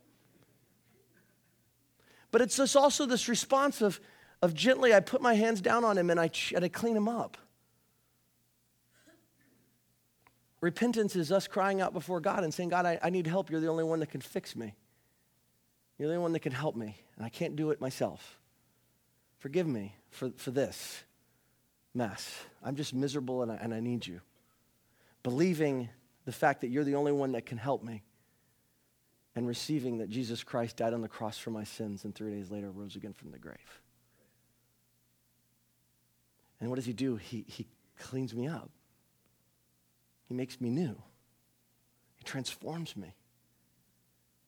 [2.30, 4.00] But it's just also this response of,
[4.40, 7.08] of gently, I put my hands down on him and I, and I clean him
[7.08, 7.36] up.
[10.60, 13.50] Repentance is us crying out before God and saying, God, I, I need help.
[13.50, 14.74] You're the only one that can fix me.
[15.98, 18.38] You're the only one that can help me, and I can't do it myself.
[19.42, 21.02] Forgive me for, for this
[21.92, 22.32] mess.
[22.62, 24.20] I'm just miserable and I, and I need you.
[25.24, 25.88] Believing
[26.24, 28.04] the fact that you're the only one that can help me
[29.34, 32.52] and receiving that Jesus Christ died on the cross for my sins and three days
[32.52, 33.80] later rose again from the grave.
[36.60, 37.16] And what does he do?
[37.16, 37.66] He, he
[37.98, 38.70] cleans me up.
[40.28, 40.94] He makes me new.
[42.16, 43.12] He transforms me.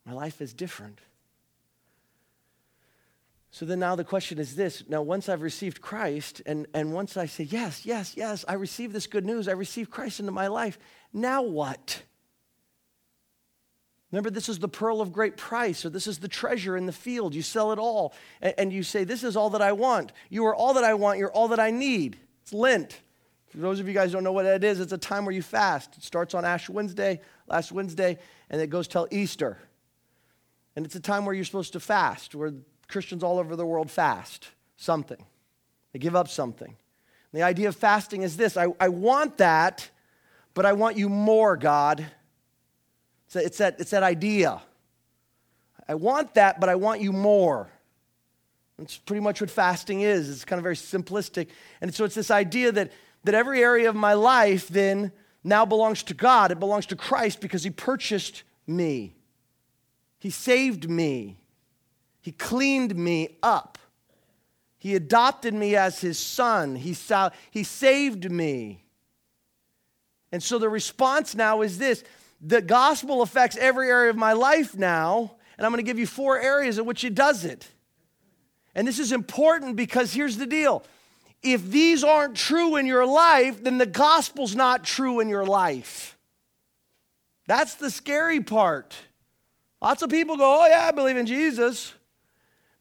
[0.06, 1.00] My life is different.
[3.54, 4.82] So then now the question is this.
[4.88, 8.92] Now, once I've received Christ, and, and once I say, yes, yes, yes, I receive
[8.92, 10.76] this good news, I receive Christ into my life,
[11.12, 12.02] now what?
[14.10, 16.92] Remember, this is the pearl of great price, or this is the treasure in the
[16.92, 17.32] field.
[17.32, 18.12] You sell it all,
[18.42, 20.10] and, and you say, This is all that I want.
[20.30, 22.16] You are all that I want, you're all that I need.
[22.42, 23.02] It's Lent.
[23.50, 25.42] For those of you guys don't know what that is, it's a time where you
[25.42, 25.96] fast.
[25.96, 28.18] It starts on Ash Wednesday, last Wednesday,
[28.50, 29.58] and it goes till Easter.
[30.74, 32.52] And it's a time where you're supposed to fast, where
[32.94, 35.22] Christians all over the world fast something.
[35.92, 36.68] They give up something.
[36.68, 39.90] And the idea of fasting is this I, I want that,
[40.54, 42.06] but I want you more, God.
[43.26, 44.62] It's, a, it's, that, it's that idea.
[45.88, 47.68] I want that, but I want you more.
[48.78, 50.30] That's pretty much what fasting is.
[50.30, 51.48] It's kind of very simplistic.
[51.80, 52.92] And so it's this idea that
[53.24, 55.10] that every area of my life then
[55.42, 56.52] now belongs to God.
[56.52, 59.16] It belongs to Christ because He purchased me,
[60.20, 61.40] He saved me,
[62.24, 63.76] He cleaned me up.
[64.78, 66.74] He adopted me as his son.
[66.74, 68.82] He, saw, he saved me.
[70.32, 72.02] And so the response now is this
[72.40, 76.06] the gospel affects every area of my life now, and I'm going to give you
[76.06, 77.68] four areas in which it does it.
[78.74, 80.82] And this is important because here's the deal
[81.42, 86.16] if these aren't true in your life, then the gospel's not true in your life.
[87.46, 88.94] That's the scary part.
[89.82, 91.92] Lots of people go, Oh, yeah, I believe in Jesus.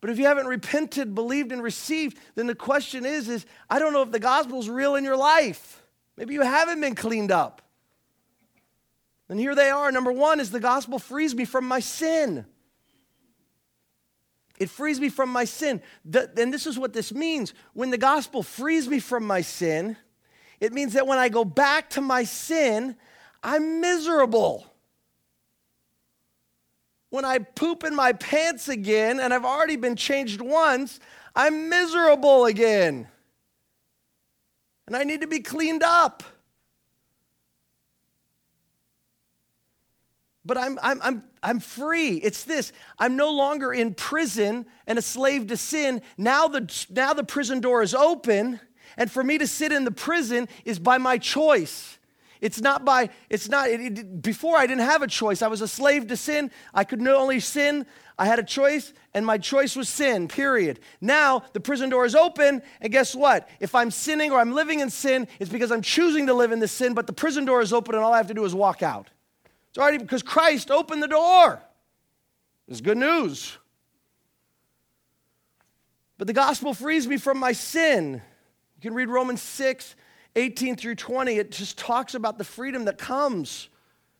[0.03, 3.93] But if you haven't repented, believed, and received, then the question is, is I don't
[3.93, 5.81] know if the gospel's real in your life.
[6.17, 7.61] Maybe you haven't been cleaned up.
[9.29, 9.93] And here they are.
[9.93, 12.45] Number one is the gospel frees me from my sin.
[14.59, 15.81] It frees me from my sin.
[16.03, 17.53] The, and this is what this means.
[17.71, 19.95] When the gospel frees me from my sin,
[20.59, 22.97] it means that when I go back to my sin,
[23.41, 24.67] I'm miserable.
[27.13, 30.99] When I poop in my pants again and I've already been changed once,
[31.35, 33.07] I'm miserable again.
[34.87, 36.23] And I need to be cleaned up.
[40.43, 42.15] But I'm, I'm, I'm, I'm free.
[42.17, 46.01] It's this I'm no longer in prison and a slave to sin.
[46.17, 48.59] Now the, now the prison door is open,
[48.97, 51.99] and for me to sit in the prison is by my choice.
[52.43, 55.41] It's not by, it's not, it, it, before I didn't have a choice.
[55.41, 56.51] I was a slave to sin.
[56.73, 57.85] I could only sin,
[58.19, 60.81] I had a choice, and my choice was sin, period.
[60.99, 63.47] Now the prison door is open, and guess what?
[63.61, 66.59] If I'm sinning or I'm living in sin, it's because I'm choosing to live in
[66.59, 68.53] the sin, but the prison door is open, and all I have to do is
[68.53, 69.09] walk out.
[69.69, 71.61] It's already because Christ opened the door.
[72.67, 73.57] It's good news.
[76.17, 78.21] But the gospel frees me from my sin.
[78.75, 79.95] You can read Romans 6,
[80.35, 81.33] 18 through 20.
[81.33, 83.69] It just talks about the freedom that comes.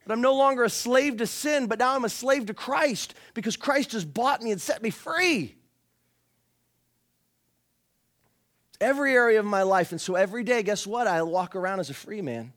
[0.05, 3.13] That I'm no longer a slave to sin, but now I'm a slave to Christ
[3.33, 5.55] because Christ has bought me and set me free.
[8.81, 9.91] Every area of my life.
[9.91, 11.07] And so every day, guess what?
[11.07, 12.51] I walk around as a free man.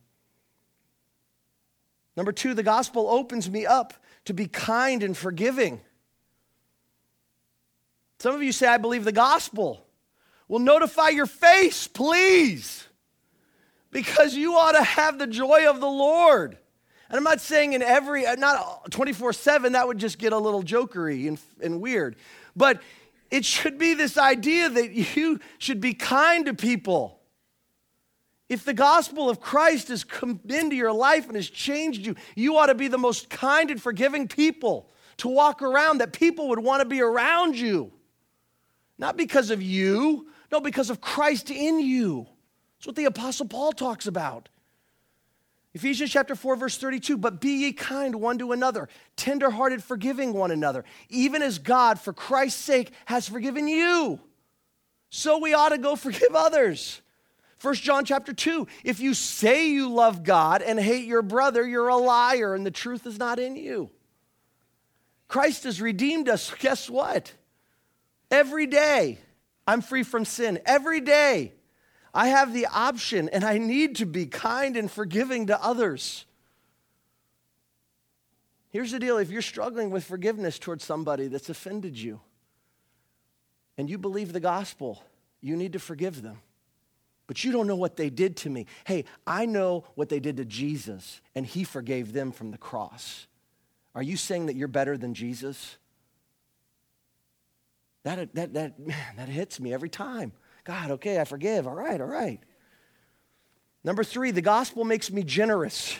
[2.16, 3.94] Number two, the gospel opens me up
[4.24, 5.80] to be kind and forgiving.
[8.18, 9.86] Some of you say, I believe the gospel.
[10.48, 12.86] Well, notify your face, please,
[13.97, 16.59] because you ought to have the joy of the Lord.
[17.09, 20.38] And I'm not saying in every, uh, not 24 7, that would just get a
[20.38, 22.16] little jokery and, and weird.
[22.55, 22.82] But
[23.30, 27.20] it should be this idea that you should be kind to people.
[28.51, 32.59] If the gospel of Christ has come into your life and has changed you, you
[32.59, 36.61] ought to be the most kind and forgiving people to walk around that people would
[36.61, 37.90] want to be around you.
[38.99, 42.26] Not because of you, no, because of Christ in you.
[42.79, 44.49] That's what the Apostle Paul talks about.
[45.74, 50.51] Ephesians chapter 4, verse 32 But be ye kind one to another, tenderhearted, forgiving one
[50.51, 54.18] another, even as God, for Christ's sake, has forgiven you.
[55.11, 57.03] So we ought to go forgive others.
[57.61, 61.89] 1 John chapter 2 If you say you love God and hate your brother, you're
[61.89, 63.91] a liar and the truth is not in you.
[65.29, 66.53] Christ has redeemed us.
[66.59, 67.33] Guess what?
[68.31, 69.18] Every day,
[69.66, 70.61] I'm free from sin.
[70.64, 71.53] Every day,
[72.17, 76.25] I have the option and I need to be kind and forgiving to others.
[78.71, 82.21] Here's the deal if you're struggling with forgiveness towards somebody that's offended you
[83.79, 85.03] and you believe the gospel,
[85.41, 86.41] you need to forgive them
[87.27, 88.67] but you don't know what they did to me.
[88.85, 93.27] Hey, I know what they did to Jesus, and he forgave them from the cross.
[93.95, 95.77] Are you saying that you're better than Jesus?
[98.05, 100.33] That, that, that, man, that hits me every time.
[100.67, 101.69] God, okay, I forgive.
[101.69, 102.41] All right, all right.
[103.85, 105.97] Number three, the gospel makes me generous.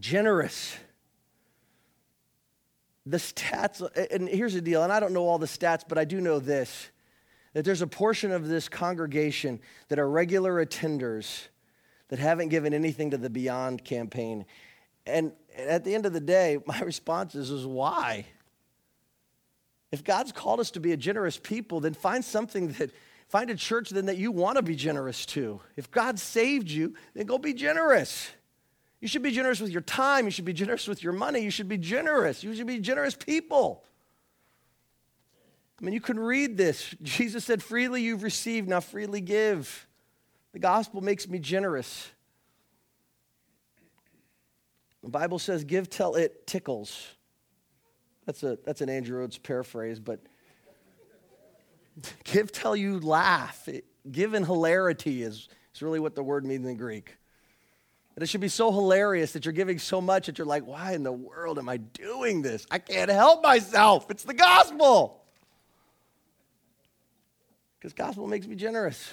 [0.00, 0.76] Generous.
[3.06, 3.80] The stats,
[4.10, 6.40] and here's the deal, and I don't know all the stats, but I do know
[6.40, 6.90] this
[7.54, 11.48] that there's a portion of this congregation that are regular attenders
[12.08, 14.46] that haven't given anything to the Beyond campaign.
[15.06, 18.24] And at the end of the day, my response is, is why?
[19.92, 22.90] If God's called us to be a generous people, then find something that,
[23.28, 25.60] find a church then that you want to be generous to.
[25.76, 28.30] If God saved you, then go be generous.
[29.00, 30.24] You should be generous with your time.
[30.24, 31.40] You should be generous with your money.
[31.40, 32.42] You should be generous.
[32.42, 33.84] You should be generous people.
[35.78, 36.94] I mean, you can read this.
[37.02, 39.86] Jesus said, Freely you've received, now freely give.
[40.52, 42.10] The gospel makes me generous.
[45.02, 47.14] The Bible says, Give till it tickles.
[48.26, 50.20] That's, a, that's an Andrew Rhodes paraphrase, but
[52.24, 53.68] give till you laugh.
[53.68, 57.16] It, give in hilarity is, is really what the word means in Greek.
[58.14, 60.92] And it should be so hilarious that you're giving so much that you're like, why
[60.92, 62.66] in the world am I doing this?
[62.70, 64.10] I can't help myself.
[64.10, 65.22] It's the gospel
[67.82, 69.10] because gospel makes me generous.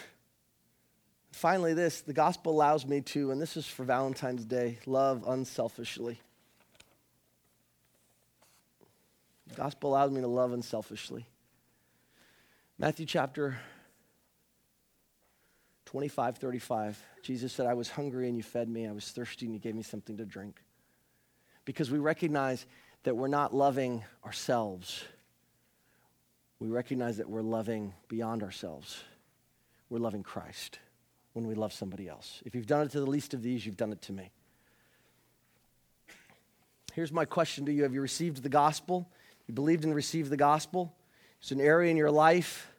[1.31, 6.19] Finally, this the gospel allows me to, and this is for Valentine's Day, love unselfishly.
[9.49, 11.27] The gospel allows me to love unselfishly.
[12.77, 13.57] Matthew chapter
[15.85, 17.03] 25, 35.
[17.23, 18.87] Jesus said, I was hungry and you fed me.
[18.87, 20.61] I was thirsty and you gave me something to drink.
[21.65, 22.65] Because we recognize
[23.03, 25.03] that we're not loving ourselves
[26.59, 29.03] we recognize that we're loving beyond ourselves.
[29.89, 30.79] We're loving Christ
[31.33, 32.41] when we love somebody else.
[32.45, 34.31] If you've done it to the least of these, you've done it to me.
[36.93, 39.09] Here's my question to you Have you received the gospel?
[39.49, 40.95] You believed and received the gospel?
[41.41, 42.71] It's an area in your life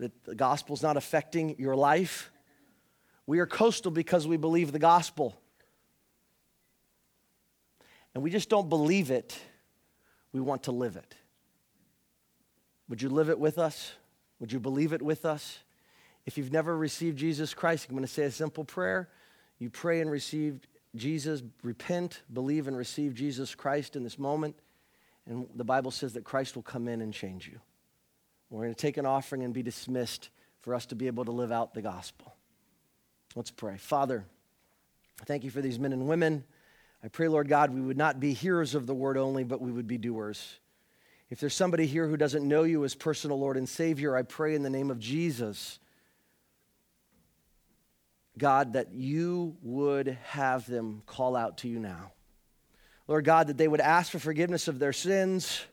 [0.00, 2.32] that the gospel's not affecting your life.
[3.28, 5.40] We are coastal because we believe the gospel.
[8.12, 9.38] And we just don't believe it
[10.32, 11.14] We want to live it.
[12.88, 13.92] Would you live it with us?
[14.40, 15.60] Would you believe it with us?
[16.26, 19.10] If you've never received Jesus Christ, I'm going to say a simple prayer.
[19.60, 20.66] You pray and receive
[20.96, 24.56] Jesus, repent, believe, and receive Jesus Christ in this moment.
[25.26, 27.58] And the Bible says that Christ will come in and change you.
[28.50, 31.32] We're going to take an offering and be dismissed for us to be able to
[31.32, 32.34] live out the gospel.
[33.34, 33.76] Let's pray.
[33.76, 34.24] Father,
[35.24, 36.44] thank you for these men and women.
[37.02, 39.72] I pray, Lord God, we would not be hearers of the word only, but we
[39.72, 40.58] would be doers.
[41.28, 44.54] If there's somebody here who doesn't know you as personal Lord and Savior, I pray
[44.54, 45.80] in the name of Jesus,
[48.38, 52.12] God, that you would have them call out to you now.
[53.08, 55.64] Lord God, that they would ask for forgiveness of their sins.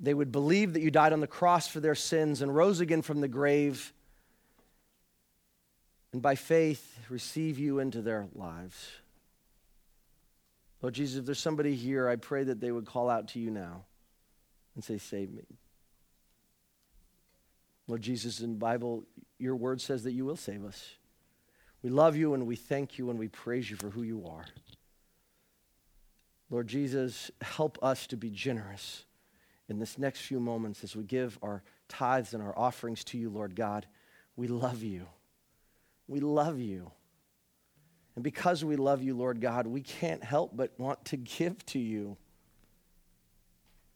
[0.00, 3.02] They would believe that you died on the cross for their sins and rose again
[3.02, 3.92] from the grave.
[6.12, 8.90] And by faith, receive you into their lives.
[10.80, 13.50] Lord Jesus, if there's somebody here, I pray that they would call out to you
[13.50, 13.84] now
[14.74, 15.44] and say, Save me.
[17.86, 19.04] Lord Jesus, in the Bible,
[19.38, 20.90] your word says that you will save us.
[21.82, 24.46] We love you and we thank you and we praise you for who you are.
[26.50, 29.04] Lord Jesus, help us to be generous
[29.68, 33.30] in this next few moments as we give our tithes and our offerings to you,
[33.30, 33.86] Lord God.
[34.36, 35.06] We love you.
[36.06, 36.90] We love you.
[38.14, 41.78] And because we love you, Lord God, we can't help but want to give to
[41.78, 42.16] you.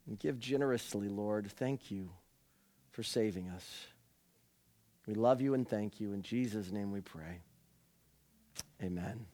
[0.07, 1.51] And give generously, Lord.
[1.51, 2.09] Thank you
[2.91, 3.85] for saving us.
[5.05, 6.13] We love you and thank you.
[6.13, 7.41] In Jesus' name we pray.
[8.81, 9.25] Amen.